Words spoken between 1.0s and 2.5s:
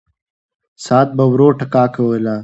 به ورو ټکا کوله.